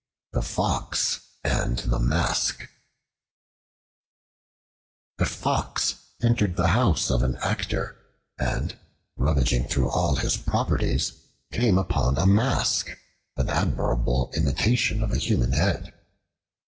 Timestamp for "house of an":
6.69-7.35